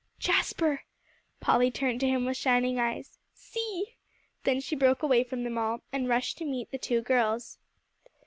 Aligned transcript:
"Jasper" 0.17 0.85
Polly 1.41 1.69
turned 1.69 1.99
to 1.99 2.07
him 2.07 2.25
with 2.25 2.35
shining 2.35 2.79
eyes 2.79 3.19
"see!" 3.35 3.97
Then 4.45 4.59
she 4.59 4.75
broke 4.75 5.03
away 5.03 5.23
from 5.23 5.43
them 5.43 5.59
all, 5.59 5.81
and 5.93 6.09
rushed 6.09 6.39
to 6.39 6.43
meet 6.45 6.71
the 6.71 6.79
two 6.79 7.01
girls. 7.03 7.59